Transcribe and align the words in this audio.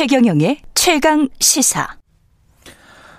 최경영의 0.00 0.62
최강 0.72 1.28
시사. 1.40 1.86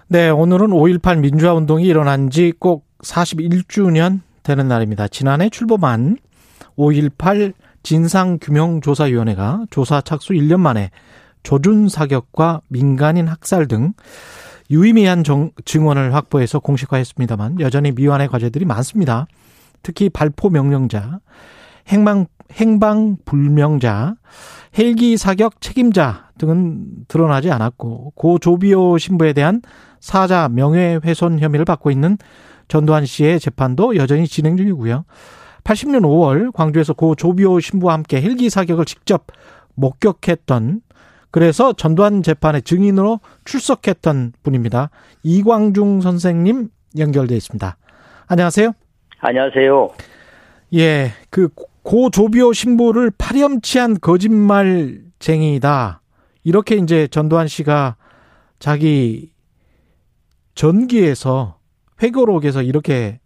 네, 0.07 0.29
오늘은 0.31 0.69
5.18 0.69 1.19
민주화 1.19 1.53
운동이 1.53 1.85
일어난 1.85 2.31
지 2.31 2.53
꼭 2.57 2.87
41주년 3.03 4.21
되는 4.41 4.67
날입니다. 4.67 5.07
지난해 5.07 5.49
출범한 5.49 6.17
5.18 6.79 7.53
진상규명조사위원회가 7.83 9.65
조사 9.69 10.01
착수 10.01 10.33
1년 10.33 10.59
만에 10.59 10.89
조준 11.43 11.87
사격과 11.87 12.61
민간인 12.67 13.27
학살 13.27 13.67
등 13.67 13.93
유의미한 14.71 15.23
정, 15.23 15.51
증언을 15.63 16.15
확보해서 16.15 16.57
공식화했습니다만 16.57 17.59
여전히 17.59 17.91
미완의 17.91 18.27
과제들이 18.27 18.65
많습니다. 18.65 19.27
특히 19.83 20.09
발포 20.09 20.49
명령자, 20.49 21.19
행방 21.89 22.25
행방 22.53 23.17
불명자, 23.25 24.15
헬기 24.77 25.17
사격 25.17 25.61
책임자 25.61 26.29
등은 26.37 27.05
드러나지 27.07 27.51
않았고 27.51 28.11
고 28.15 28.39
조비오 28.39 28.97
신부에 28.97 29.33
대한 29.33 29.61
사자 29.99 30.49
명예훼손 30.49 31.39
혐의를 31.39 31.65
받고 31.65 31.91
있는 31.91 32.17
전두환 32.67 33.05
씨의 33.05 33.39
재판도 33.39 33.95
여전히 33.95 34.27
진행 34.27 34.57
중이고요. 34.57 35.03
80년 35.63 36.01
5월 36.01 36.53
광주에서 36.53 36.93
고 36.93 37.15
조비오 37.15 37.59
신부와 37.59 37.93
함께 37.93 38.21
헬기 38.21 38.49
사격을 38.49 38.85
직접 38.85 39.27
목격했던 39.75 40.81
그래서 41.31 41.73
전두환 41.73 42.23
재판의 42.23 42.61
증인으로 42.63 43.19
출석했던 43.45 44.33
분입니다. 44.43 44.89
이광중 45.23 46.01
선생님 46.01 46.69
연결돼 46.97 47.35
있습니다. 47.35 47.77
안녕하세요. 48.27 48.73
안녕하세요. 49.19 49.89
예, 50.75 51.11
그 51.29 51.49
고 51.83 52.09
조비오 52.09 52.53
신부를 52.53 53.11
파렴치한 53.17 53.99
거짓말쟁이다. 54.01 56.01
이렇게 56.43 56.75
이제 56.75 57.07
전두환 57.07 57.47
씨가 57.47 57.95
자기 58.59 59.31
전기에서 60.55 61.57
회고록에서 62.01 62.61
이렇게 62.61 63.19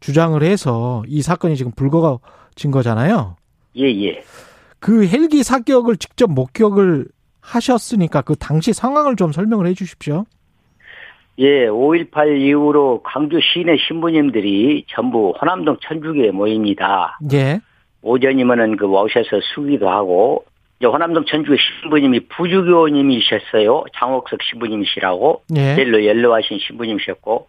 주장을 0.00 0.40
해서 0.42 1.02
이 1.06 1.22
사건이 1.22 1.56
지금 1.56 1.72
불거진 1.72 2.70
거잖아요. 2.70 3.36
예, 3.76 3.84
예. 3.84 4.22
그 4.78 5.06
헬기 5.06 5.42
사격을 5.42 5.96
직접 5.96 6.30
목격을 6.30 7.06
하셨으니까 7.40 8.22
그 8.22 8.36
당시 8.36 8.72
상황을 8.72 9.16
좀 9.16 9.32
설명을 9.32 9.66
해 9.66 9.74
주십시오. 9.74 10.24
예, 11.38 11.66
5.18 11.66 12.40
이후로 12.40 13.02
광주 13.02 13.40
시내 13.40 13.76
신부님들이 13.76 14.84
전부 14.88 15.34
호남동 15.40 15.78
천주교에 15.82 16.30
모입니다. 16.30 17.18
예. 17.32 17.60
오전이면은 18.04 18.76
그 18.76 18.86
오셔서 18.86 19.40
수기도 19.54 19.88
하고, 19.88 20.44
이제 20.78 20.86
호남동 20.86 21.24
천주교 21.24 21.56
신부님이 21.56 22.20
부주교님이셨어요. 22.28 23.84
장옥석 23.98 24.42
신부님이시라고. 24.42 25.42
예. 25.56 25.76
옐로 25.78 26.04
옐로하신 26.04 26.58
신부님이셨고. 26.58 27.48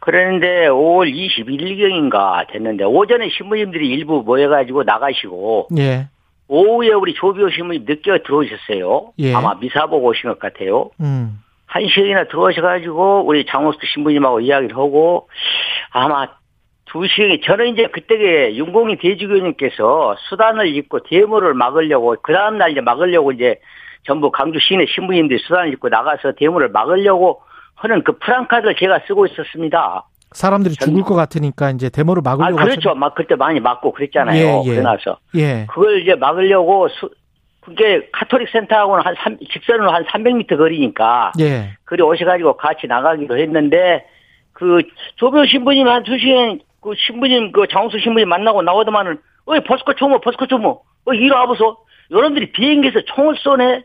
그랬는데 0.00 0.66
5월 0.66 1.14
21일경인가 1.14 2.48
됐는데 2.48 2.82
오전에 2.84 3.28
신부님들이 3.28 3.88
일부 3.88 4.22
모여가지고 4.24 4.82
나가시고 4.82 5.68
예. 5.78 6.08
오후에 6.48 6.88
우리 6.88 7.14
조비오 7.14 7.50
신부님 7.50 7.84
늦게 7.86 8.24
들어오셨어요. 8.24 9.12
예. 9.20 9.32
아마 9.32 9.54
미사 9.60 9.86
보고 9.86 10.08
오신 10.08 10.28
것 10.28 10.38
같아요. 10.40 10.90
음. 11.00 11.38
한 11.66 11.86
시간이나 11.86 12.24
들어오셔가지고 12.24 13.24
우리 13.26 13.46
장호수 13.46 13.78
신부님하고 13.94 14.40
이야기를 14.40 14.76
하고 14.76 15.28
아마 15.90 16.26
두 16.92 17.06
시간이 17.08 17.40
저는 17.40 17.68
이제 17.68 17.86
그때에 17.86 18.54
윤공희 18.54 18.96
대주교님께서 18.98 20.14
수단을 20.28 20.76
입고 20.76 21.00
데모를 21.04 21.54
막으려고 21.54 22.14
그 22.20 22.34
다음 22.34 22.58
날 22.58 22.70
이제 22.72 22.82
막으려고 22.82 23.32
이제 23.32 23.58
전부 24.04 24.30
강주 24.30 24.58
시내 24.60 24.84
신부님들이 24.86 25.38
수단을 25.42 25.72
입고 25.72 25.88
나가서 25.88 26.32
데모를 26.32 26.68
막으려고 26.68 27.40
하는 27.76 28.04
그 28.04 28.18
프랑카드를 28.18 28.76
제가 28.76 29.00
쓰고 29.06 29.24
있었습니다. 29.26 30.04
사람들이 30.32 30.74
죽을 30.74 31.02
것 31.02 31.14
같으니까 31.14 31.70
이제 31.70 31.88
데모를 31.88 32.22
아 32.26 32.36
막으려고 32.36 32.56
그렇죠. 32.56 32.94
막 32.94 33.14
그때 33.14 33.36
많이 33.36 33.58
막고 33.58 33.92
그랬잖아요. 33.92 34.36
예, 34.36 34.62
예. 34.66 34.70
그러나서 34.76 35.16
예. 35.34 35.66
그걸 35.70 36.02
이제 36.02 36.14
막으려고 36.14 36.88
수, 36.88 37.08
그게 37.60 38.06
카톨릭 38.12 38.50
센터하고는 38.50 39.02
한 39.02 39.14
3, 39.16 39.38
직선으로 39.50 39.90
한 39.90 40.04
300m 40.04 40.58
거리니까 40.58 41.32
예. 41.40 41.70
그리 41.84 42.02
오셔가지고 42.02 42.58
같이 42.58 42.86
나가기로 42.86 43.38
했는데 43.38 44.04
그 44.52 44.82
조별 45.16 45.48
신부님 45.48 45.88
한 45.88 46.02
두 46.04 46.18
시간 46.18 46.60
그 46.82 46.92
신부님 46.96 47.52
그 47.52 47.66
장수 47.70 47.98
신부님 47.98 48.28
만나고 48.28 48.62
나오더만은 48.62 49.18
어이 49.46 49.60
버스커 49.60 49.94
총무 49.94 50.20
버스커 50.20 50.46
총무 50.46 50.80
어 51.04 51.12
이리 51.14 51.30
와보소 51.30 51.78
여러분들이 52.10 52.52
비행기에서 52.52 53.02
총을 53.06 53.36
쏘네 53.36 53.84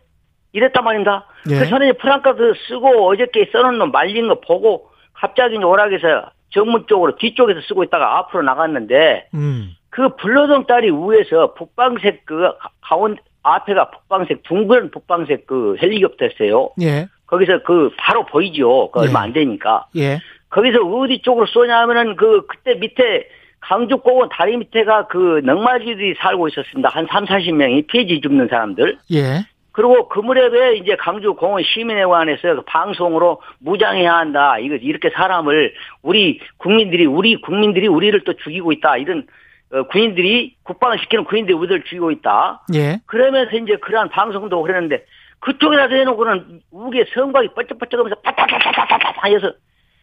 이랬단 0.54 0.84
말입니다. 0.84 1.26
예. 1.50 1.60
그 1.60 1.68
전에 1.68 1.94
프랑카드 1.94 2.54
쓰고 2.68 3.08
어저께 3.08 3.50
써놓은 3.52 3.78
놈 3.78 3.92
말린 3.92 4.28
거 4.28 4.40
보고 4.40 4.90
갑자기 5.14 5.56
이제 5.56 5.64
오락에서 5.64 6.32
정문 6.50 6.86
쪽으로 6.88 7.16
뒤쪽에서 7.18 7.62
쓰고 7.62 7.84
있다가 7.84 8.18
앞으로 8.18 8.44
나갔는데 8.44 9.30
음. 9.34 9.72
그 9.90 10.16
불로동 10.16 10.66
다리 10.66 10.90
위에서 10.90 11.54
북방색 11.54 12.26
그 12.26 12.52
가운 12.82 13.18
앞에가 13.44 13.92
북방색 13.92 14.44
둥근 14.44 14.92
북방색 14.92 15.48
그 15.48 15.76
헬리콥터였어요. 15.82 16.72
예. 16.82 17.08
거기서 17.28 17.64
그 17.64 17.92
바로 17.98 18.26
보이죠. 18.26 18.90
그 18.92 19.02
얼마 19.02 19.20
예. 19.20 19.24
안 19.24 19.34
되니까. 19.34 19.88
예. 19.98 20.20
거기서 20.50 20.80
어디 20.82 21.22
쪽으로 21.22 21.46
쏘냐면은 21.48 22.16
그 22.16 22.46
그때 22.48 22.76
밑에 22.76 23.28
강주공원 23.60 24.30
다리 24.30 24.58
밑에가 24.58 25.08
그 25.08 25.42
넉마지들이 25.44 26.16
살고 26.20 26.48
있었습니다. 26.50 26.90
한 26.90 27.08
3, 27.10 27.26
40명이 27.26 27.88
폐지 27.88 28.22
줍는 28.22 28.48
사람들. 28.48 28.98
예. 29.14 29.46
그리고 29.72 30.08
그 30.08 30.20
무렵에 30.20 30.78
이제 30.78 30.96
강주 30.96 31.36
공원 31.36 31.64
시민회관에서 31.64 32.56
그 32.56 32.62
방송으로 32.66 33.42
무장해야 33.60 34.12
한다. 34.12 34.58
이거 34.58 34.76
이렇게 34.76 35.12
사람을 35.12 35.74
우리 36.02 36.40
국민들이 36.58 37.06
우리 37.06 37.40
국민들이 37.40 37.88
우리를 37.88 38.24
또 38.24 38.34
죽이고 38.34 38.72
있다. 38.72 38.98
이런 38.98 39.28
어, 39.72 39.84
군인들이 39.84 40.56
국방을 40.64 40.98
시키는 41.00 41.26
군인들이 41.26 41.56
우리를 41.56 41.84
죽이고 41.84 42.10
있다. 42.12 42.64
예. 42.74 43.00
그러면서 43.06 43.56
이제 43.58 43.76
그러한 43.76 44.10
방송도 44.10 44.62
그랬는데 44.62 45.06
그쪽에다 45.40 45.90
대놓고는 45.90 46.62
우게 46.72 47.06
성곽이 47.14 47.50
뻘쩍뻘쩍하면서 47.50 48.22
빠따따따따따 48.22 49.28
해서 49.28 49.52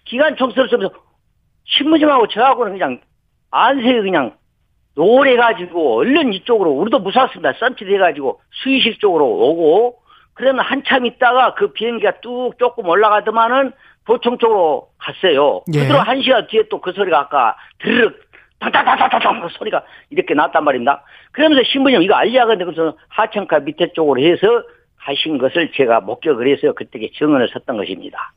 기관총소를 0.04 0.68
쏘면서 0.68 0.94
신부님하고 1.64 2.28
저하고는 2.28 2.72
그냥 2.72 3.00
안색이 3.50 4.02
그냥 4.02 4.36
노래가지고 4.96 5.96
얼른 5.98 6.32
이쪽으로 6.34 6.70
우리도 6.70 7.00
무섭습니다. 7.00 7.52
썬짓해가지고 7.54 8.40
수의실 8.50 8.98
쪽으로 8.98 9.26
오고 9.26 9.98
그러면 10.34 10.64
한참 10.64 11.06
있다가 11.06 11.54
그 11.54 11.72
비행기가 11.72 12.20
뚝 12.20 12.58
조금 12.58 12.86
올라가더만은 12.88 13.72
도청 14.06 14.38
쪽으로 14.38 14.88
갔어요. 14.98 15.62
예. 15.74 15.80
그대로 15.80 15.98
한 16.00 16.20
시간 16.22 16.46
뒤에 16.46 16.68
또 16.68 16.80
그 16.80 16.92
소리가 16.92 17.20
아까 17.20 17.56
드르륵 17.78 18.20
탕탕탕탕탕 18.60 19.48
소리가 19.50 19.84
이렇게 20.10 20.34
났단 20.34 20.64
말입니다. 20.64 21.02
그러면서 21.32 21.62
신부님 21.64 22.02
이거 22.02 22.14
알리야근데 22.14 22.64
그래서 22.64 22.96
하천가 23.08 23.60
밑에 23.60 23.92
쪽으로 23.92 24.20
해서 24.22 24.62
가신 24.98 25.38
것을 25.38 25.72
제가 25.72 26.00
목격을 26.00 26.48
해서 26.48 26.72
그때 26.72 26.98
증언을 27.16 27.48
섰던 27.48 27.76
것입니다. 27.76 28.32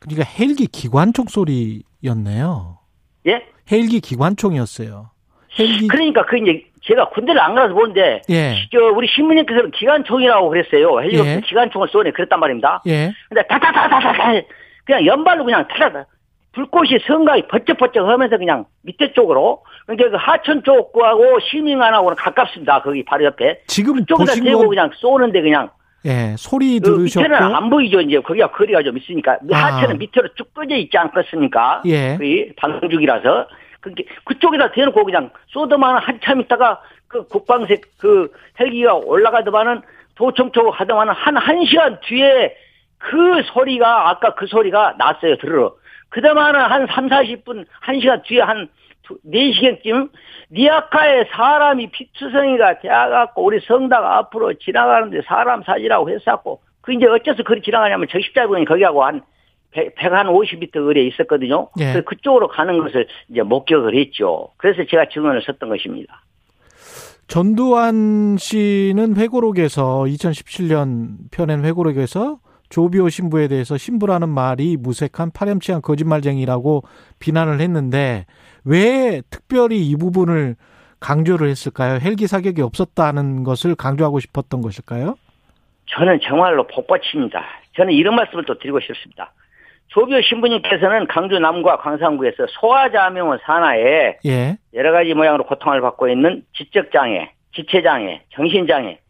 그러니까 0.00 0.28
헬기 0.38 0.66
기관총 0.66 1.26
소리였네요. 1.28 2.78
예? 3.26 3.46
헬기 3.70 4.00
기관총이었어요. 4.00 5.10
헬기 5.58 5.88
그러니까 5.88 6.24
그 6.26 6.38
이제 6.38 6.64
제가 6.82 7.10
군대를 7.10 7.40
안 7.40 7.54
가서 7.54 7.74
보는데 7.74 8.22
예. 8.30 8.54
저 8.72 8.78
우리 8.86 9.06
신부님께서는 9.08 9.70
기관총이라고 9.72 10.48
그랬어요. 10.48 11.00
헬리콥터 11.00 11.30
예. 11.30 11.40
기관총을 11.44 11.88
쏘네 11.88 12.12
그랬단 12.12 12.40
말입니다. 12.40 12.82
예. 12.86 13.12
근데 13.28 13.42
다다다다다다 13.46 14.42
그냥 14.84 15.06
연발로 15.06 15.44
그냥 15.44 15.66
타다 15.68 16.06
불꽃이 16.52 16.98
성각이 17.06 17.46
번쩍번쩍 17.48 18.08
하면서 18.08 18.36
그냥 18.38 18.64
밑에 18.82 19.12
쪽으로 19.12 19.62
그러니까 19.86 20.10
그 20.10 20.16
하천 20.16 20.64
쪽하고 20.64 21.38
시민관하고는 21.40 22.16
가깝습니다. 22.16 22.82
거기 22.82 23.04
바로 23.04 23.24
옆에 23.24 23.60
지금 23.66 24.04
보신 24.04 24.44
건 24.44 24.68
그냥 24.68 24.90
쏘는데 24.94 25.42
그냥 25.42 25.70
예, 26.06 26.34
소리 26.38 26.78
그 26.80 26.84
들으셨고 26.96 27.28
밑에는 27.28 27.54
안 27.54 27.70
보이죠. 27.70 28.00
이제 28.00 28.20
거기가 28.20 28.50
거리가 28.52 28.82
좀 28.82 28.96
있으니까 28.96 29.38
아. 29.52 29.56
하천은 29.56 29.98
밑으로 29.98 30.28
쭉 30.34 30.52
꺼져 30.54 30.74
있지 30.76 30.96
않겠습니까? 30.96 31.82
예. 31.86 32.16
그 32.18 32.52
방죽이라서 32.56 33.46
그게 33.80 34.04
그쪽에다 34.24 34.72
대놓고 34.72 35.04
그냥 35.04 35.30
쏘더만 35.48 35.98
한참 35.98 36.40
있다가 36.40 36.80
그 37.08 37.26
국방색 37.28 37.82
그 37.98 38.30
헬기가 38.58 38.94
올라가더만은 38.94 39.82
도청 40.14 40.52
쪽으로 40.52 40.72
가더만은 40.72 41.12
한 41.14 41.36
한 41.36 41.64
시간 41.64 41.98
뒤에 42.00 42.54
그 42.98 43.42
소리가 43.52 44.10
아까 44.10 44.34
그 44.34 44.46
소리가 44.46 44.94
났어요 44.98 45.36
들으러 45.38 45.74
그다음에는 46.10 46.60
한 46.60 46.86
3, 46.88 47.08
40분 47.08 47.64
1시간 47.86 48.22
뒤에 48.24 48.40
한 48.42 48.68
4시간쯤 49.26 50.10
니아카에 50.52 51.26
사람이 51.32 51.90
피투성이가 51.90 52.80
되어갖고 52.80 53.44
우리 53.44 53.60
성당 53.66 54.04
앞으로 54.04 54.54
지나가는데 54.54 55.22
사람 55.26 55.62
사지라고 55.62 56.10
했었고 56.10 56.60
그 56.80 56.92
이제 56.92 57.06
어째서 57.06 57.42
그리 57.42 57.62
지나가냐면 57.62 58.06
저 58.10 58.18
십자군이 58.20 58.64
거기하고 58.64 59.04
한 59.04 59.22
100, 59.72 59.94
100한 59.94 60.26
50m 60.26 60.72
거리에 60.72 61.06
있었거든요. 61.08 61.68
예. 61.78 61.84
그래서 61.92 62.02
그쪽으로 62.02 62.48
가는 62.48 62.78
것을 62.78 63.06
이제 63.28 63.42
목격을 63.42 63.96
했죠. 63.96 64.48
그래서 64.56 64.82
제가 64.88 65.06
증언을 65.12 65.42
섰던 65.42 65.68
것입니다. 65.68 66.22
전두환 67.28 68.36
씨는 68.38 69.16
회고록에서 69.16 70.02
2017년 70.02 71.30
펴낸 71.30 71.64
회고록에서 71.64 72.40
조비오 72.70 73.08
신부에 73.08 73.46
대해서 73.48 73.76
신부라는 73.76 74.28
말이 74.28 74.76
무색한 74.76 75.30
파렴치한 75.32 75.82
거짓말쟁이라고 75.82 76.82
비난을 77.20 77.60
했는데 77.60 78.26
왜 78.64 79.22
특별히 79.30 79.78
이 79.88 79.96
부분을 79.96 80.56
강조를 81.00 81.48
했을까요? 81.48 81.98
헬기 82.02 82.26
사격이 82.26 82.60
없었다는 82.62 83.44
것을 83.44 83.74
강조하고 83.74 84.20
싶었던 84.20 84.60
것일까요? 84.60 85.16
저는 85.86 86.20
정말로 86.22 86.66
복받칩니다. 86.66 87.42
저는 87.76 87.92
이런 87.92 88.14
말씀을 88.14 88.44
또 88.44 88.58
드리고 88.58 88.80
싶습니다. 88.80 89.32
조비오 89.88 90.20
신부님께서는 90.22 91.08
강주 91.08 91.38
남과 91.40 91.78
광산구에서 91.78 92.46
소아자명원 92.48 93.40
산하에 93.42 94.18
예. 94.24 94.56
여러 94.72 94.92
가지 94.92 95.14
모양으로 95.14 95.44
고통을 95.44 95.80
받고 95.80 96.08
있는 96.08 96.44
지적장애, 96.52 97.32
지체장애, 97.54 98.22
정신장애, 98.34 99.00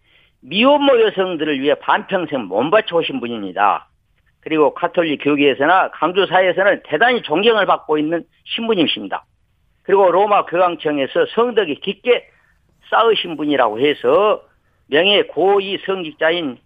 미혼모 0.41 1.02
여성들을 1.02 1.61
위해 1.61 1.75
반평생 1.75 2.44
몸바쳐 2.44 2.97
오신 2.97 3.20
분입니다. 3.20 3.88
그리고 4.41 4.73
카톨릭 4.73 5.23
교계에서나 5.23 5.91
강주 5.91 6.26
사회에서는 6.26 6.82
대단히 6.87 7.20
존경을 7.23 7.67
받고 7.67 7.99
있는 7.99 8.25
신부님이십니다. 8.44 9.26
그리고 9.90 10.08
로마 10.12 10.44
교황청에서 10.44 11.26
성덕이 11.34 11.81
깊게 11.81 12.28
쌓으신 12.90 13.37
분이라고 13.37 13.81
해서 13.81 14.40
명예 14.87 15.22
고위 15.22 15.78
성직자인 15.84 16.58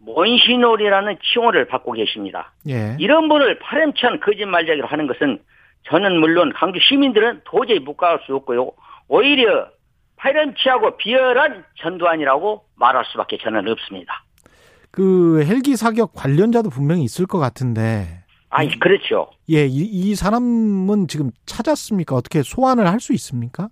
몬시놀이라는 0.00 1.16
칭호를 1.32 1.68
받고 1.68 1.92
계십니다. 1.92 2.52
예. 2.68 2.96
이런 2.98 3.28
분을 3.28 3.60
파렴치한 3.60 4.18
거짓말쟁이로 4.18 4.88
하는 4.88 5.06
것은 5.06 5.38
저는 5.84 6.18
물론 6.18 6.52
강주 6.52 6.80
시민들은 6.80 7.42
도저히 7.44 7.78
묵과할 7.78 8.18
수 8.26 8.34
없고요. 8.34 8.72
오히려 9.06 9.68
파렴치하고 10.16 10.96
비열한 10.96 11.64
전두환이라고 11.78 12.64
말할 12.74 13.04
수밖에 13.12 13.38
저는 13.38 13.68
없습니다. 13.68 14.24
그 14.90 15.44
헬기 15.44 15.76
사격 15.76 16.14
관련자도 16.14 16.68
분명히 16.70 17.04
있을 17.04 17.26
것 17.26 17.38
같은데. 17.38 18.21
아니 18.52 18.78
그렇죠. 18.78 19.30
예, 19.50 19.64
이, 19.64 19.78
이 19.82 20.14
사람은 20.14 21.08
지금 21.08 21.30
찾았습니까? 21.46 22.14
어떻게 22.14 22.42
소환을 22.42 22.86
할 22.86 23.00
수 23.00 23.12
있습니까? 23.14 23.68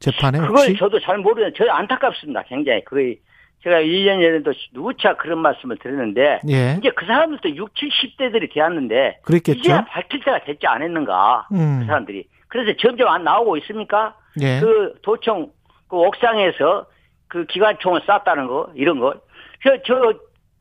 재판에 0.00 0.38
그걸 0.38 0.56
혹시? 0.56 0.76
저도 0.76 0.98
잘 1.00 1.18
모르는 1.18 1.52
저 1.56 1.64
안타깝습니다. 1.70 2.42
굉장히 2.48 2.82
그게 2.84 3.18
제가 3.62 3.76
1년 3.80 4.20
전에도 4.22 4.52
누차 4.72 5.14
그런 5.16 5.38
말씀을 5.38 5.76
드렸는데 5.78 6.40
예, 6.48 6.76
이제 6.78 6.90
그 6.96 7.06
사람들도 7.06 7.54
6, 7.56 7.70
70대들이 7.74 8.52
되었는데 8.52 9.18
그랬겠죠. 9.22 9.58
이제야 9.58 9.84
밝힐 9.84 10.20
때가 10.24 10.44
됐지 10.44 10.66
않았는가 10.66 11.48
음, 11.52 11.78
그 11.80 11.86
사람들이 11.86 12.24
그래서 12.48 12.76
점점 12.80 13.08
안 13.08 13.22
나오고 13.24 13.58
있습니까? 13.58 14.16
예, 14.40 14.60
그 14.60 14.94
도청 15.02 15.50
그 15.88 15.96
옥상에서 15.96 16.86
그 17.28 17.44
기관총을 17.46 18.00
쐈다는 18.02 18.46
거 18.48 18.70
이런 18.74 18.98
거. 18.98 19.14
저, 19.62 19.76
저 19.86 20.14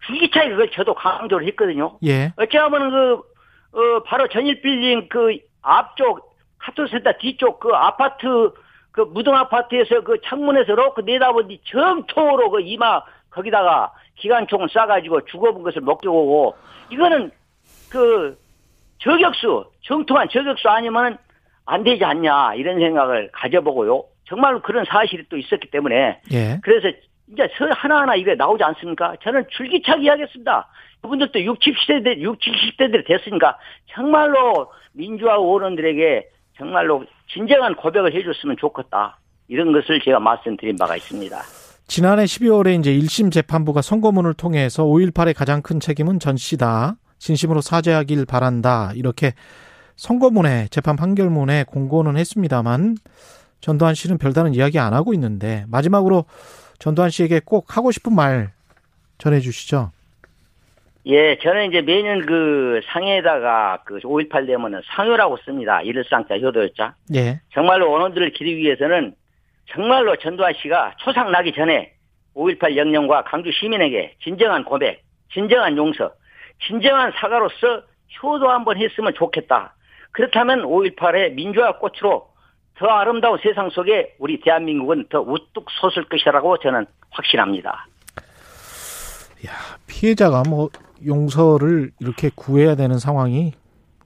줄기차게 0.05 0.49
그걸 0.49 0.69
저도 0.71 0.93
강조를 0.93 1.47
했거든요. 1.47 1.97
예, 2.05 2.33
어찌하면 2.37 2.91
그 2.91 3.21
어, 3.71 4.03
바로 4.05 4.27
전일 4.27 4.61
빌딩 4.61 5.07
그 5.09 5.37
앞쪽 5.61 6.35
카토센터 6.59 7.13
뒤쪽 7.19 7.59
그 7.59 7.69
아파트 7.73 8.51
그 8.91 9.01
무등 9.01 9.35
아파트에서 9.35 10.01
그 10.01 10.19
창문에서 10.25 10.73
로크 10.73 11.01
내다보니 11.01 11.61
정토로 11.65 12.49
그 12.49 12.61
이마 12.61 13.01
거기다가 13.29 13.93
기관총을 14.15 14.67
쏴가지고 14.67 15.27
죽어본 15.27 15.63
것을 15.63 15.81
목격하고 15.81 16.55
이거는 16.89 17.31
그 17.89 18.37
저격수 18.99 19.65
정통한 19.81 20.27
저격수 20.29 20.67
아니면은 20.67 21.17
안 21.65 21.83
되지 21.83 22.03
않냐 22.03 22.55
이런 22.55 22.79
생각을 22.79 23.29
가져보고요. 23.31 24.03
정말로 24.25 24.61
그런 24.61 24.85
사실이 24.85 25.25
또 25.29 25.37
있었기 25.37 25.69
때문에 25.71 26.21
예, 26.31 26.59
그래서 26.61 26.95
이제 27.31 27.47
서 27.57 27.65
하나하나 27.71 28.15
이게 28.15 28.35
나오지 28.35 28.63
않습니까? 28.63 29.15
저는 29.23 29.45
줄기차게 29.51 30.03
이야기했습니다. 30.03 30.67
그분들도 31.01 31.43
60, 31.43 31.75
70대, 31.75 32.19
60, 32.19 32.53
70대들이 32.53 33.07
됐으니까 33.07 33.57
정말로 33.93 34.71
민주화 34.93 35.37
어른들에게 35.39 36.27
정말로 36.57 37.05
진정한 37.31 37.75
고백을 37.75 38.13
해줬으면 38.13 38.57
좋겠다. 38.59 39.17
이런 39.47 39.71
것을 39.71 39.99
제가 40.03 40.19
말씀드린 40.19 40.75
바가 40.77 40.95
있습니다. 40.95 41.37
지난해 41.87 42.25
12월에 42.25 42.79
이제 42.79 42.91
1심 42.93 43.31
재판부가 43.31 43.81
선고문을 43.81 44.33
통해서 44.35 44.83
5.18의 44.85 45.35
가장 45.35 45.61
큰 45.61 45.79
책임은 45.79 46.19
전 46.19 46.37
씨다. 46.37 46.95
진심으로 47.17 47.61
사죄하길 47.61 48.25
바란다. 48.25 48.91
이렇게 48.95 49.33
선고문에 49.95 50.67
재판 50.69 50.95
판결문에 50.95 51.65
공고는 51.65 52.15
했습니다만 52.17 52.95
전두환 53.59 53.95
씨는 53.95 54.17
별다른 54.17 54.53
이야기 54.53 54.79
안 54.79 54.93
하고 54.93 55.13
있는데 55.13 55.65
마지막으로 55.67 56.25
전두환 56.79 57.09
씨에게 57.09 57.41
꼭 57.45 57.77
하고 57.77 57.91
싶은 57.91 58.15
말 58.15 58.51
전해 59.17 59.39
주시죠. 59.39 59.91
예, 61.05 61.37
저는 61.39 61.69
이제 61.69 61.81
매년 61.81 62.25
그 62.25 62.81
상해에다가 62.85 63.83
그 63.85 63.99
5.18 63.99 64.47
되면은 64.47 64.81
상효라고 64.85 65.37
씁니다. 65.37 65.81
일상자, 65.81 66.37
효도였자. 66.37 66.95
예. 67.15 67.41
정말로 67.53 67.89
원원들을 67.91 68.31
기리기 68.31 68.61
위해서는 68.61 69.15
정말로 69.71 70.15
전두환 70.17 70.53
씨가 70.61 70.95
초상 70.97 71.31
나기 71.31 71.53
전에 71.53 71.93
5.18 72.35 72.75
영령과 72.75 73.23
강주 73.23 73.51
시민에게 73.51 74.15
진정한 74.23 74.63
고백, 74.63 75.03
진정한 75.33 75.77
용서, 75.77 76.11
진정한 76.67 77.11
사과로서 77.15 77.83
효도 78.21 78.49
한번 78.49 78.77
했으면 78.77 79.13
좋겠다. 79.13 79.73
그렇다면 80.11 80.63
5.18의 80.63 81.33
민주화 81.33 81.77
꽃으로 81.77 82.27
더 82.79 82.87
아름다운 82.87 83.37
세상 83.43 83.69
속에 83.69 84.15
우리 84.19 84.39
대한민국은 84.39 85.07
더 85.09 85.19
우뚝 85.19 85.65
솟을 85.69 86.07
것이라고 86.07 86.57
저는 86.59 86.85
확신합니다. 87.11 87.87
피해자가 89.85 90.43
뭐 90.47 90.69
용서를 91.05 91.91
이렇게 91.99 92.29
구해야 92.33 92.75
되는 92.75 92.97
상황이 92.97 93.51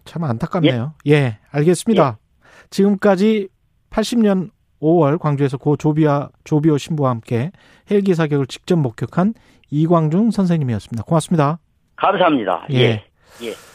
참 0.06 0.24
안타깝네요. 0.24 0.94
예, 1.08 1.38
알겠습니다. 1.52 2.18
지금까지 2.72 3.50
80년 3.92 4.50
5월 4.82 5.20
광주에서 5.20 5.58
고 5.58 5.78
조비아 5.78 6.30
조비오 6.44 6.78
신부와 6.78 7.12
함께 7.12 7.52
헬기 7.92 8.16
사격을 8.16 8.48
직접 8.48 8.76
목격한 8.78 9.36
이광중 9.70 10.32
선생님이었습니다. 10.32 11.04
고맙습니다. 11.04 11.60
감사합니다. 11.96 12.66
예. 12.72 12.80
예. 12.80 13.06
예. 13.44 13.73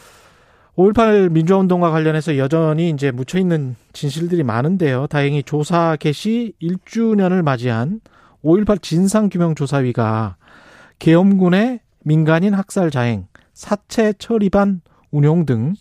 5.18 0.79 1.29
민주화운동과 1.33 1.91
관련해서 1.91 2.37
여전히 2.37 2.89
이제 2.89 3.11
묻혀있는 3.11 3.75
진실들이 3.91 4.43
많은데요. 4.43 5.07
다행히 5.07 5.43
조사 5.43 5.97
개시 5.97 6.53
1주년을 6.61 7.43
맞이한 7.43 7.99
5.18 8.45 8.81
진상규명조사위가 8.81 10.37
계엄군의 10.99 11.81
민간인 12.05 12.53
학살 12.53 12.91
자행, 12.91 13.27
사체 13.51 14.13
처리반 14.13 14.79
운용 15.11 15.45
등 15.45 15.73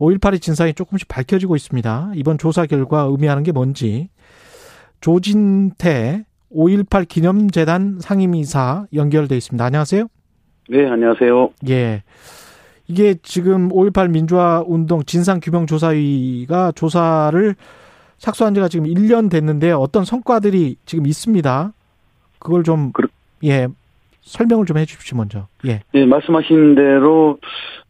5.18의 0.00 0.42
진상이 0.42 0.74
조금씩 0.74 1.06
밝혀지고 1.06 1.54
있습니다. 1.54 2.10
이번 2.16 2.36
조사 2.36 2.66
결과 2.66 3.02
의미하는 3.02 3.44
게 3.44 3.52
뭔지 3.52 4.08
조진태 5.00 6.24
5.18 6.52 7.06
기념재단 7.06 7.98
상임이사 8.00 8.88
연결돼 8.92 9.36
있습니다. 9.36 9.64
안녕하세요. 9.64 10.08
네, 10.68 10.84
안녕하세요. 10.84 11.50
예. 11.68 12.02
이게 12.88 13.14
지금 13.22 13.68
5.18 13.70 14.10
민주화 14.10 14.62
운동 14.66 15.02
진상규명조사위가 15.04 16.72
조사를 16.72 17.54
착수한 18.18 18.54
지가 18.54 18.68
지금 18.68 18.86
1년 18.86 19.30
됐는데 19.30 19.72
어떤 19.72 20.04
성과들이 20.04 20.76
지금 20.86 21.06
있습니다. 21.06 21.72
그걸 22.38 22.62
좀, 22.62 22.92
그렇- 22.92 23.08
예, 23.44 23.68
설명을 24.22 24.66
좀 24.66 24.76
해 24.78 24.84
주십시오, 24.84 25.16
먼저. 25.18 25.46
예. 25.66 25.80
네, 25.92 26.06
말씀하신 26.06 26.74
대로 26.74 27.38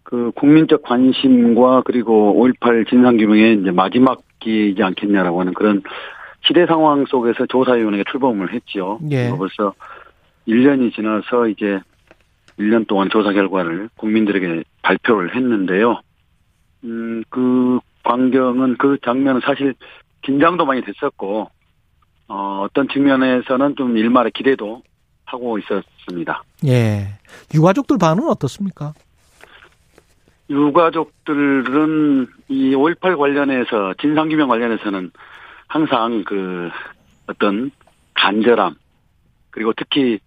그 0.03 0.33
국민적 0.35 0.83
관심과 0.83 1.83
그리고 1.85 2.35
5.18 2.61 2.89
진상규명의 2.89 3.61
이제 3.61 3.71
마지막 3.71 4.21
기이지 4.41 4.83
않겠냐라고 4.83 5.41
하는 5.41 5.53
그런 5.55 5.83
시대 6.47 6.65
상황 6.67 7.05
속에서 7.07 7.47
조사위원회가 7.47 8.05
출범을 8.11 8.53
했죠. 8.53 8.99
예. 9.11 9.31
벌써 9.37 9.75
1년이 10.49 10.95
지나서 10.95 11.49
이제 11.49 11.81
1년 12.59 12.87
동안 12.87 13.11
조사 13.11 13.33
결과를 13.33 13.89
국민들에게 13.97 14.65
발표를 14.83 15.35
했는데요. 15.35 16.01
음, 16.85 17.23
그 17.29 17.81
광경은 18.05 18.77
그 18.79 18.99
장면은 19.05 19.41
사실 19.45 19.75
긴장도 20.23 20.65
많이 20.65 20.83
됐었고, 20.83 21.51
어, 22.29 22.61
어떤 22.65 22.89
측면에서는 22.89 23.77
좀 23.77 23.97
일말의 23.97 24.33
기대도 24.33 24.83
하고 25.25 25.59
있었습니다. 25.59 26.43
예. 26.67 27.19
유가족들 27.55 27.99
반응은 27.99 28.29
어떻습니까? 28.31 28.95
유가족들은 30.49 32.27
이 32.49 32.75
5.18 32.75 33.19
관련해서 33.19 33.95
진상규명 34.01 34.49
관련해서는 34.49 35.11
항상 35.67 36.23
그 36.25 36.71
어떤 37.27 37.73
간절함 38.15 38.77
그리고 39.51 39.73
특히 39.77 40.21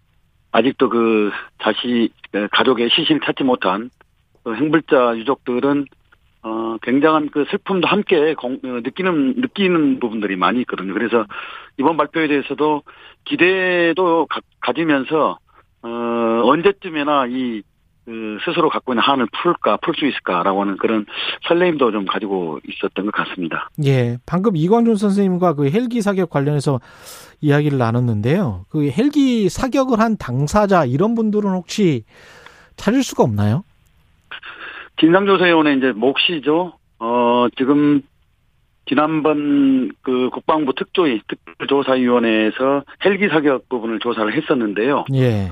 아직도 0.52 0.88
그 0.88 1.30
자시 1.62 2.10
그 2.32 2.48
가족의 2.50 2.90
시신을 2.90 3.20
찾지 3.24 3.44
못한 3.44 3.90
그 4.42 4.54
행불자 4.54 5.16
유족들은 5.16 5.86
어, 6.42 6.78
굉장한 6.82 7.28
그 7.30 7.44
슬픔도 7.50 7.86
함께 7.86 8.34
공, 8.34 8.54
어, 8.64 8.80
느끼는, 8.82 9.34
느끼는 9.36 10.00
부분들이 10.00 10.36
많이 10.36 10.60
있거든요. 10.60 10.94
그래서 10.94 11.26
이번 11.78 11.96
발표에 11.98 12.28
대해서도 12.28 12.82
기대도 13.24 14.26
가, 14.26 14.40
가지면서, 14.60 15.38
어, 15.82 15.88
언제쯤이나 16.44 17.26
이, 17.26 17.62
그 18.10 18.38
스스로 18.44 18.68
갖고 18.68 18.92
있는 18.92 19.04
한을 19.04 19.26
풀까, 19.40 19.76
풀 19.76 19.94
수 19.94 20.04
있을까라고 20.04 20.62
하는 20.62 20.76
그런 20.78 21.06
설레임도 21.46 21.92
좀 21.92 22.06
가지고 22.06 22.58
있었던 22.66 23.04
것 23.06 23.12
같습니다. 23.12 23.68
예. 23.84 24.18
방금 24.26 24.56
이광준 24.56 24.96
선생님과 24.96 25.54
그 25.54 25.70
헬기 25.70 26.02
사격 26.02 26.28
관련해서 26.28 26.80
이야기를 27.40 27.78
나눴는데요. 27.78 28.64
그 28.68 28.90
헬기 28.90 29.48
사격을 29.48 30.00
한 30.00 30.16
당사자 30.16 30.84
이런 30.84 31.14
분들은 31.14 31.50
혹시 31.50 32.02
찾을 32.74 33.04
수가 33.04 33.22
없나요? 33.22 33.62
진상조사위원회 34.98 35.74
이제 35.74 35.92
몫이죠. 35.92 36.72
어, 36.98 37.46
지금 37.56 38.02
지난번 38.86 39.92
그 40.02 40.30
국방부 40.30 40.74
특조위 40.74 41.20
특별조사위원회에서 41.28 42.82
헬기 43.04 43.28
사격 43.28 43.68
부분을 43.68 44.00
조사를 44.00 44.34
했었는데요. 44.34 45.04
예. 45.14 45.50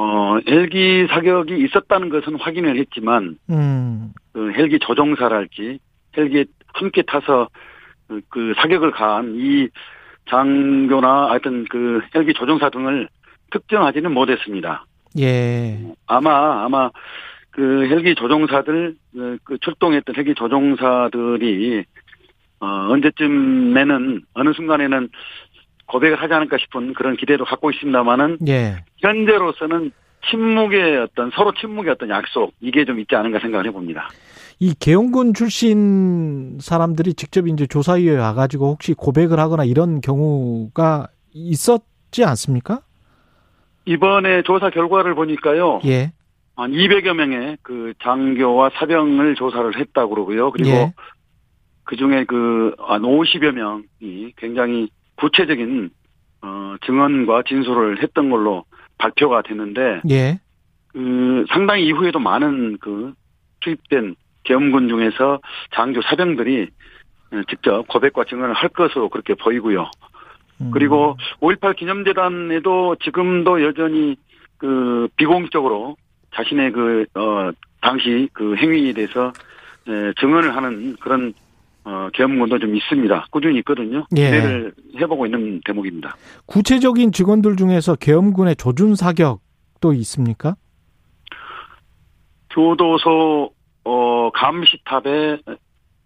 어, 0.00 0.40
헬기 0.48 1.06
사격이 1.10 1.58
있었다는 1.58 2.08
것은 2.08 2.36
확인을 2.36 2.78
했지만, 2.78 3.36
음. 3.50 4.14
그 4.32 4.50
헬기 4.52 4.78
조종사랄지, 4.78 5.78
헬기에 6.16 6.46
함께 6.72 7.02
타서 7.02 7.50
그, 8.08 8.22
그 8.30 8.54
사격을 8.56 8.92
가한 8.92 9.34
이 9.36 9.68
장교나 10.30 11.28
하여튼 11.28 11.66
그 11.68 12.00
헬기 12.14 12.32
조종사 12.32 12.70
등을 12.70 13.10
특정하지는 13.50 14.14
못했습니다. 14.14 14.86
예. 15.18 15.78
아마, 16.06 16.64
아마 16.64 16.90
그 17.50 17.86
헬기 17.86 18.14
조종사들, 18.14 18.94
그, 19.12 19.38
그 19.44 19.58
출동했던 19.58 20.16
헬기 20.16 20.34
조종사들이, 20.34 21.84
어, 22.60 22.66
언제쯤에는, 22.66 24.22
어느 24.32 24.52
순간에는 24.54 25.10
고백을 25.90 26.22
하지 26.22 26.32
않을까 26.32 26.56
싶은 26.58 26.94
그런 26.94 27.16
기대도 27.16 27.44
갖고 27.44 27.70
있습니다만은, 27.70 28.38
예. 28.48 28.84
현재로서는 28.98 29.90
침묵의 30.30 30.98
어떤, 30.98 31.30
서로 31.30 31.52
침묵의 31.52 31.92
어떤 31.92 32.10
약속, 32.10 32.52
이게 32.60 32.84
좀 32.84 33.00
있지 33.00 33.16
않은가 33.16 33.40
생각을 33.40 33.66
해봅니다. 33.66 34.08
이 34.60 34.74
계엄군 34.78 35.34
출신 35.34 36.58
사람들이 36.60 37.14
직접 37.14 37.48
이제 37.48 37.66
조사위에 37.66 38.16
와가지고 38.16 38.66
혹시 38.66 38.92
고백을 38.92 39.40
하거나 39.40 39.64
이런 39.64 40.00
경우가 40.00 41.08
있었지 41.32 42.24
않습니까? 42.24 42.82
이번에 43.86 44.42
조사 44.42 44.70
결과를 44.70 45.14
보니까요, 45.14 45.80
예. 45.86 46.12
한 46.54 46.72
200여 46.72 47.14
명의 47.14 47.56
그 47.62 47.94
장교와 48.02 48.70
사병을 48.74 49.34
조사를 49.34 49.76
했다고 49.78 50.10
그러고요. 50.10 50.52
그리고 50.52 50.70
예. 50.70 50.92
그 51.84 51.96
중에 51.96 52.24
그, 52.24 52.74
한 52.78 53.02
50여 53.02 53.52
명이 53.52 54.34
굉장히 54.36 54.90
구체적인, 55.20 55.90
어, 56.42 56.76
증언과 56.84 57.42
진술을 57.46 58.02
했던 58.02 58.30
걸로 58.30 58.64
발표가 58.98 59.42
됐는데, 59.42 60.00
예. 60.10 60.40
그, 60.88 61.44
상당히 61.50 61.86
이후에도 61.86 62.18
많은 62.18 62.78
그, 62.78 63.12
투입된 63.60 64.16
계엄군 64.44 64.88
중에서 64.88 65.40
장교 65.74 66.00
사병들이 66.02 66.68
어, 67.32 67.42
직접 67.48 67.86
고백과 67.86 68.24
증언을 68.24 68.54
할 68.54 68.70
것으로 68.70 69.08
그렇게 69.08 69.34
보이고요. 69.34 69.90
음. 70.62 70.70
그리고 70.72 71.16
5.18 71.40 71.76
기념재단에도 71.76 72.96
지금도 73.02 73.62
여전히 73.62 74.16
그 74.58 75.08
비공식적으로 75.16 75.96
자신의 76.34 76.72
그, 76.72 77.06
어, 77.14 77.50
당시 77.80 78.28
그 78.32 78.56
행위에 78.56 78.92
대해서 78.92 79.32
에, 79.88 80.12
증언을 80.20 80.54
하는 80.54 80.96
그런 81.00 81.32
어, 81.84 82.08
계엄군도 82.12 82.58
좀 82.58 82.76
있습니다. 82.76 83.26
꾸준히 83.30 83.58
있거든요. 83.58 84.06
예. 84.16 84.24
기대를 84.24 84.74
해보고 85.00 85.26
있는 85.26 85.60
대목입니다. 85.64 86.14
구체적인 86.46 87.12
직원들 87.12 87.56
중에서 87.56 87.94
계엄군의 87.94 88.56
조준 88.56 88.94
사격도 88.94 89.92
있습니까? 89.94 90.56
교도소 92.50 93.50
어, 93.84 94.30
감시탑에 94.34 95.38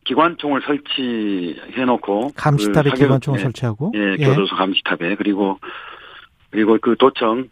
기관총을 0.04 0.61
설치해놓고 0.66 2.33
감시탑에 2.37 2.90
그 2.90 2.97
기관총을 2.97 3.40
예, 3.40 3.43
설치하고 3.43 3.93
예, 3.95 4.16
교도소 4.16 4.54
감시탑에 4.54 5.16
그리고 5.16 5.59
그리고 6.50 6.78
그 6.81 6.95
도청 6.97 7.49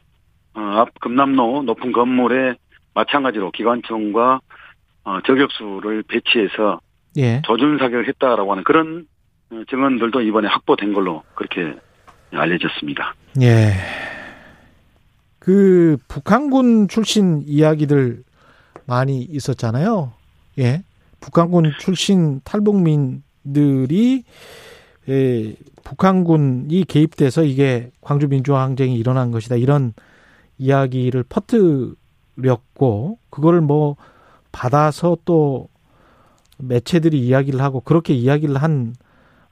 어, 0.55 0.61
앞 0.61 1.01
금남로 1.01 1.63
높은 1.63 1.93
건물에 1.93 2.55
마찬가지로 2.95 3.51
기관총과 3.53 4.41
어, 5.05 5.21
저격수를 5.27 6.05
배치해서 6.05 6.81
예. 7.17 7.43
조준 7.45 7.79
사격을 7.79 8.09
했다라고 8.09 8.53
하는 8.53 8.65
그런 8.65 9.07
어, 9.51 9.63
증언들도 9.69 10.21
이번에 10.23 10.49
확보된 10.49 10.93
걸로 10.93 11.23
그렇게 11.35 11.75
알려졌습니다. 12.31 13.15
예. 13.43 13.73
그 15.39 15.97
북한군 16.09 16.89
출신 16.89 17.43
이야기들 17.47 18.23
많이 18.87 19.23
있었잖아요. 19.23 20.13
예. 20.59 20.83
북한군 21.21 21.73
출신 21.79 22.41
탈북민들이 22.45 24.25
예, 25.09 25.57
북한군이 25.83 26.85
개입돼서 26.85 27.43
이게 27.43 27.91
광주 28.01 28.29
민주화 28.29 28.63
항쟁이 28.63 28.97
일어난 28.97 29.31
것이다. 29.31 29.57
이런 29.57 29.95
이야기를 30.59 31.25
퍼뜨렸고 31.25 33.19
그거를 33.31 33.61
뭐 33.61 33.97
받아서 34.53 35.17
또 35.25 35.69
매체들이 36.59 37.19
이야기를 37.19 37.61
하고 37.61 37.81
그렇게 37.81 38.15
이야기를 38.15 38.57
한 38.57 38.95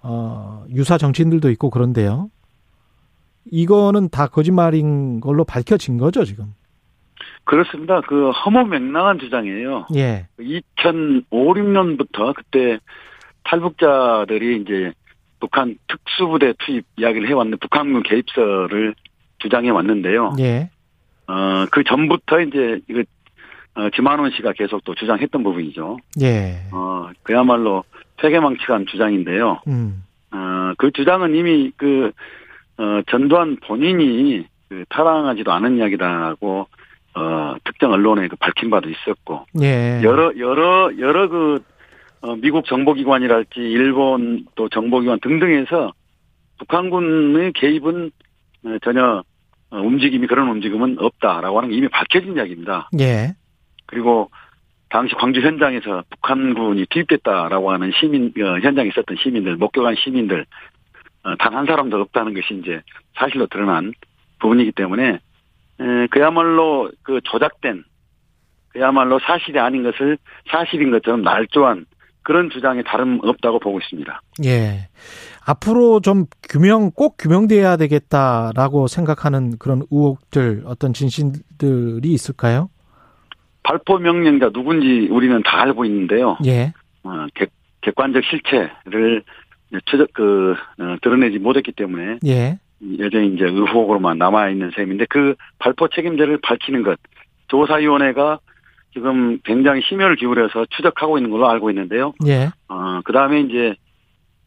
어, 0.03 0.65
유사 0.71 0.99
정치인들도 0.99 1.51
있고 1.51 1.71
그런데요. 1.71 2.31
이거는 3.51 4.09
다 4.11 4.27
거짓말인 4.27 5.21
걸로 5.21 5.45
밝혀진 5.45 5.99
거죠, 5.99 6.25
지금. 6.25 6.55
그렇습니다. 7.45 8.01
그 8.03 8.31
허무 8.31 8.65
맹랑한 8.67 9.19
주장이에요. 9.19 9.87
예. 9.97 10.29
2005, 10.39 11.55
6년부터 11.55 12.35
그때 12.35 12.79
탈북자들이 13.45 14.63
이제 14.63 14.93
북한 15.41 15.77
특수부대 15.89 16.53
투입 16.59 16.85
이야기를 16.97 17.29
해왔는 17.29 17.59
북한군 17.59 18.03
개입설을 18.03 18.95
주장해 19.39 19.71
왔는데요. 19.71 20.35
예. 20.39 20.71
어, 21.27 21.67
그 21.71 21.83
전부터 21.83 22.41
이제 22.43 22.81
이거 22.89 23.03
어, 23.75 23.89
지만원 23.95 24.31
씨가 24.33 24.53
계속 24.53 24.85
또 24.85 24.95
주장했던 24.95 25.43
부분이죠. 25.43 25.99
예. 26.23 26.61
어, 26.73 27.11
그야말로 27.23 27.85
세계망측한 28.21 28.87
주장인데요. 28.87 29.61
음. 29.69 30.03
어, 30.33 30.73
그 30.79 30.91
주장은 30.91 31.35
이미 31.35 31.73
그, 31.77 32.13
어, 32.79 33.01
전두환 33.11 33.57
본인이 33.57 34.47
그 34.69 34.85
타당하지도 34.89 35.53
않은 35.53 35.79
이야기다라고, 35.79 36.67
어, 37.15 37.55
특정 37.65 37.93
언론에 37.93 38.29
그 38.29 38.37
밝힌 38.37 38.71
바도 38.71 38.89
있었고, 38.89 39.47
예. 39.63 40.01
여러, 40.03 40.33
여러, 40.39 40.91
여러 40.99 41.29
그, 41.29 41.63
어, 42.23 42.37
미국 42.37 42.67
정보기관이랄지, 42.67 43.61
일본 43.61 44.47
또 44.55 44.69
정보기관 44.69 45.21
등등에서 45.21 45.93
북한군의 46.59 47.53
개입은 47.55 48.11
어, 48.65 48.79
전혀 48.83 49.23
어, 49.71 49.79
움직임이, 49.79 50.27
그런 50.27 50.49
움직임은 50.49 50.97
없다라고 50.99 51.59
하는 51.59 51.71
게 51.71 51.77
이미 51.77 51.89
밝혀진 51.89 52.37
이야기입니다. 52.37 52.91
예. 52.99 53.35
그리고 53.91 54.31
당시 54.89 55.15
광주 55.15 55.41
현장에서 55.41 56.05
북한군이 56.11 56.87
투입됐다라고 56.91 57.71
하는 57.73 57.93
시민 57.99 58.33
어, 58.41 58.59
현장에 58.61 58.89
있었던 58.89 59.17
시민들 59.23 59.57
목격한 59.57 59.97
시민들 59.97 60.47
어, 61.25 61.37
단한 61.37 61.67
사람도 61.67 62.01
없다는 62.01 62.35
것이 62.35 62.55
이제 62.55 62.81
사실로 63.17 63.47
드러난 63.47 63.93
부분이기 64.41 64.73
때문에 64.73 65.19
에, 65.81 66.07
그야말로 66.11 66.91
그 67.03 67.21
조작된 67.25 67.85
그야말로 68.69 69.19
사실이 69.19 69.59
아닌 69.59 69.83
것을 69.83 70.17
사실인 70.51 70.91
것처럼 70.93 71.23
날조한 71.23 71.87
그런 72.23 72.51
주장에 72.51 72.83
다름 72.83 73.19
없다고 73.23 73.59
보고 73.59 73.79
있습니다. 73.81 74.23
예. 74.45 74.89
앞으로 75.47 76.01
좀 76.01 76.27
규명, 76.49 76.91
꼭 76.91 77.17
규명돼야 77.19 77.77
되겠다라고 77.77 78.87
생각하는 78.87 79.59
그런 79.59 79.83
의혹들, 79.91 80.63
어떤 80.67 80.93
진실들이 80.93 82.09
있을까요? 82.13 82.69
발포 83.71 83.99
명령자 83.99 84.51
누군지 84.51 85.07
우리는 85.13 85.41
다 85.45 85.63
알고 85.63 85.85
있는데요. 85.85 86.37
예. 86.45 86.73
어, 87.05 87.27
객, 87.35 87.51
객관적 87.83 88.25
실체를 88.25 89.23
추적 89.85 90.13
그 90.13 90.57
어, 90.81 90.97
드러내지 91.01 91.39
못했기 91.39 91.71
때문에 91.73 92.19
예. 92.27 92.59
여전히 92.99 93.33
이제 93.33 93.45
의혹으로만 93.45 94.19
남아 94.19 94.49
있는 94.49 94.73
셈인데 94.75 95.07
그 95.09 95.37
발포 95.61 95.87
책임자를 95.87 96.41
밝히는 96.43 96.83
것 96.83 96.99
조사위원회가 97.47 98.41
지금 98.93 99.39
굉장히 99.45 99.83
심혈을 99.83 100.17
기울여서 100.17 100.67
추적하고 100.71 101.19
있는 101.19 101.31
걸로 101.31 101.49
알고 101.49 101.71
있는데요. 101.71 102.13
예. 102.27 102.51
어, 102.69 103.01
그 103.05 103.13
다음에 103.13 103.43
이제 103.43 103.77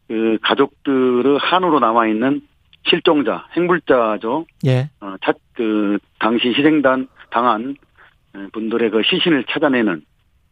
그 0.09 0.37
가족들의 0.41 1.37
한으로 1.39 1.79
남아 1.79 2.07
있는 2.07 2.41
실종자, 2.89 3.47
행불자죠. 3.55 4.45
예. 4.65 4.89
어, 4.99 5.15
차, 5.23 5.31
그, 5.53 5.97
당시 6.19 6.49
희생단, 6.49 7.07
당한 7.29 7.77
분들의 8.51 8.89
그 8.91 9.01
시신을 9.03 9.45
찾아내는 9.49 10.03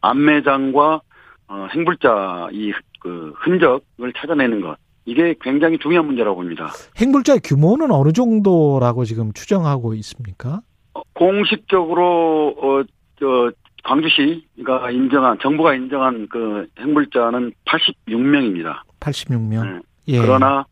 안매장과 0.01 1.01
어, 1.47 1.67
행불자 1.73 2.49
이 2.53 2.71
그 3.01 3.33
흔적을 3.37 4.13
찾아내는 4.15 4.61
것 4.61 4.77
이게 5.05 5.35
굉장히 5.41 5.77
중요한 5.79 6.05
문제라고 6.05 6.35
봅니다. 6.35 6.71
행불자의 6.97 7.41
규모는 7.43 7.91
어느 7.91 8.13
정도라고 8.13 9.03
지금 9.03 9.33
추정하고 9.33 9.95
있습니까? 9.95 10.61
어, 10.93 11.01
공식적으로 11.13 12.55
어, 12.61 12.83
저 13.19 13.51
광주시가 13.83 14.91
인정한 14.91 15.39
정부가 15.41 15.73
인정한 15.73 16.27
그 16.29 16.67
행불자는 16.79 17.51
86명입니다. 17.65 18.81
86명. 18.99 19.81
예. 20.07 20.19
그러나 20.19 20.63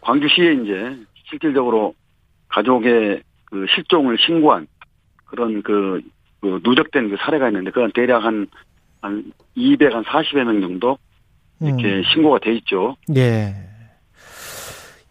광주시에 0.00 0.54
이제 0.54 0.96
실질적으로 1.28 1.94
가족의 2.48 3.22
그 3.44 3.66
실종을 3.74 4.16
신고한 4.18 4.66
그런 5.26 5.62
그, 5.62 6.00
그 6.46 6.60
누적된 6.68 7.10
그 7.10 7.16
사례가 7.18 7.48
있는데 7.48 7.70
그건 7.70 7.90
대략 7.92 8.24
한, 8.24 8.46
한 9.02 9.32
200, 9.54 9.92
한 9.92 10.04
40여 10.04 10.44
명 10.44 10.60
정도 10.60 10.98
이렇게 11.60 11.96
음. 11.96 12.02
신고가 12.12 12.38
돼 12.38 12.54
있죠. 12.56 12.96
예. 13.16 13.54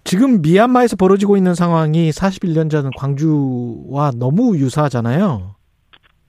지금 0.04 0.42
미얀마에서 0.42 0.96
벌어지고 0.96 1.36
있는 1.36 1.56
상황이 1.56 2.12
41년 2.12 2.70
전 2.70 2.92
광주와 2.96 4.12
너무 4.16 4.56
유사하잖아요. 4.58 5.56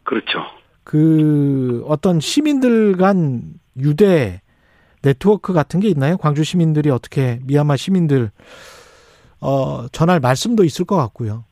그렇죠. 0.03 0.41
그 0.83 1.85
어떤 1.87 2.21
시민들 2.21 2.97
간 2.97 3.43
유대 3.79 4.41
네트워크 5.03 5.53
같은 5.53 5.81
게 5.81 5.89
있나요? 5.89 6.17
광주 6.17 6.43
시민들이 6.43 6.91
어떻게 6.91 7.39
미얀마 7.45 7.77
시민들 7.77 8.31
어 9.41 9.87
전할 9.93 10.21
말씀도 10.21 10.65
있을 10.65 10.85
것 10.87 10.97
같고요. 10.97 11.45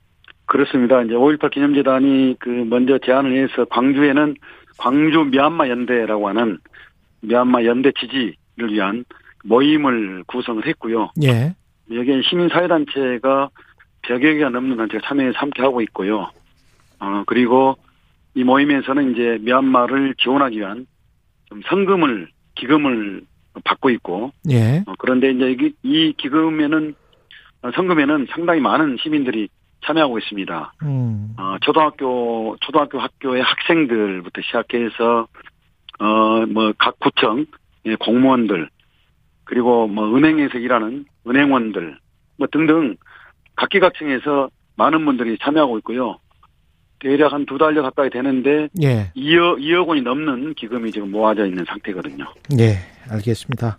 그렇습니다. 0.54 1.02
이제 1.02 1.14
5.18 1.14 1.50
기념재단이 1.50 2.36
그 2.38 2.48
먼저 2.48 2.96
제안을 2.98 3.36
해서 3.36 3.64
광주에는 3.64 4.36
광주 4.78 5.24
미얀마 5.24 5.68
연대라고 5.68 6.28
하는 6.28 6.58
미얀마 7.22 7.64
연대 7.64 7.90
지지를 7.90 8.72
위한 8.72 9.04
모임을 9.42 10.22
구성을 10.28 10.64
했고요. 10.64 11.10
예. 11.24 11.56
여기에 11.92 12.22
시민사회단체가 12.22 13.50
100여 14.02 14.20
개가 14.20 14.50
넘는 14.50 14.76
단체가 14.76 15.08
참여해서 15.08 15.36
함께 15.36 15.60
하고 15.60 15.80
있고요. 15.80 16.30
어, 17.00 17.24
그리고 17.26 17.76
이 18.36 18.44
모임에서는 18.44 19.10
이제 19.10 19.38
미얀마를 19.40 20.14
지원하기 20.22 20.56
위한 20.56 20.86
좀 21.46 21.62
성금을, 21.66 22.28
기금을 22.54 23.22
받고 23.64 23.90
있고, 23.90 24.30
예. 24.52 24.84
어, 24.86 24.92
그런데 24.98 25.32
이제 25.32 25.50
이, 25.50 25.72
이 25.82 26.12
기금에는, 26.16 26.94
어, 27.62 27.70
성금에는 27.72 28.28
상당히 28.30 28.60
많은 28.60 28.98
시민들이 29.02 29.48
참여하고 29.86 30.18
있습니다. 30.18 30.72
음. 30.82 31.34
어, 31.38 31.56
초등학교, 31.62 32.56
초등학교 32.60 32.98
학교의 32.98 33.42
학생들부터 33.42 34.40
시작해서, 34.42 35.26
어, 36.00 36.46
뭐, 36.46 36.72
각 36.78 36.98
구청, 36.98 37.46
예, 37.86 37.94
공무원들, 37.96 38.68
그리고 39.44 39.86
뭐, 39.86 40.16
은행에서 40.16 40.58
일하는 40.58 41.04
은행원들, 41.26 41.98
뭐 42.38 42.48
등등, 42.50 42.96
각기각층에서 43.56 44.48
많은 44.76 45.04
분들이 45.04 45.36
참여하고 45.40 45.78
있고요. 45.78 46.18
대략 47.00 47.32
한 47.34 47.44
두 47.44 47.58
달여 47.58 47.82
가까이 47.82 48.08
되는데, 48.08 48.68
예. 48.82 49.12
2억, 49.14 49.58
2억 49.60 49.86
원이 49.88 50.00
넘는 50.00 50.54
기금이 50.54 50.90
지금 50.90 51.10
모아져 51.10 51.44
있는 51.46 51.64
상태거든요. 51.66 52.24
예. 52.58 52.78
알겠습니다. 53.10 53.78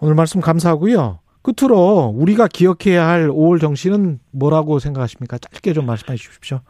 오늘 0.00 0.14
말씀 0.16 0.40
감사하고요. 0.40 1.20
끝으로 1.46 2.12
우리가 2.16 2.48
기억해야 2.48 3.06
할 3.06 3.28
5월 3.28 3.60
정신은 3.60 4.18
뭐라고 4.32 4.80
생각하십니까? 4.80 5.38
짧게 5.38 5.72
좀 5.74 5.86
말씀해 5.86 6.16
주십시오. 6.16 6.60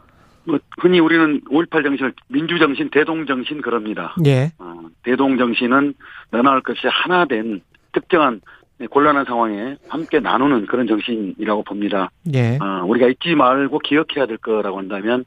뭐, 0.45 0.59
흔히 0.79 1.01
우리는 1.01 1.41
5.18 1.51 1.83
정신을 1.83 2.13
민주정신, 2.29 2.91
대동정신 2.91 3.63
그럽니다. 3.63 4.15
예. 4.27 4.53
어, 4.59 4.83
대동정신은 5.03 5.95
너나할 6.31 6.61
것이 6.61 6.81
하나 6.85 7.25
된 7.25 7.63
특정한 7.93 8.43
곤란한 8.91 9.25
상황에 9.25 9.77
함께 9.89 10.21
나누는 10.21 10.67
그런 10.67 10.87
정신이라고 10.87 11.63
봅니다. 11.65 12.11
예. 12.35 12.59
어, 12.61 12.85
우리가 12.87 13.09
잊지 13.09 13.35
말고 13.35 13.79
기억해야 13.79 14.27
될 14.27 14.37
거라고 14.37 14.79
한다면 14.79 15.25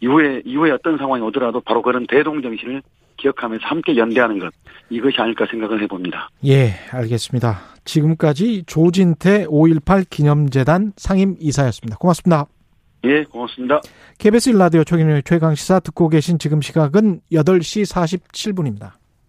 이후에 0.00 0.42
이후에 0.44 0.70
어떤 0.70 0.98
상황이 0.98 1.22
오더라도 1.22 1.60
바로 1.60 1.80
그런 1.80 2.06
대동정신을 2.06 2.82
기억하면서 3.22 3.64
함께 3.66 3.96
연대하는 3.96 4.38
것 4.38 4.52
이것이 4.90 5.16
아닐까 5.20 5.46
생각을 5.50 5.82
해봅니다. 5.82 6.28
예, 6.44 6.74
알겠습니다. 6.90 7.60
지금까지 7.84 8.64
조진태 8.66 9.46
5.18 9.46 10.10
기념재단 10.10 10.92
상임 10.96 11.36
이사였습니다. 11.40 11.96
고맙습니다. 11.96 12.46
예, 13.04 13.24
고맙습니다. 13.24 13.80
KBS 14.18 14.52
1라디오 14.52 14.86
최경영의 14.86 15.22
최강 15.24 15.54
시사 15.54 15.80
듣고 15.80 16.08
계신 16.08 16.38
지금 16.38 16.60
시각은 16.60 17.20
8시 17.32 17.90
47분입니다. 17.90 19.01